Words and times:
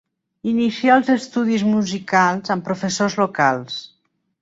Inicià 0.51 0.95
els 1.01 1.11
estudis 1.17 1.67
musicals 1.75 2.57
amb 2.57 2.69
professors 2.71 3.23
locals. 3.25 3.81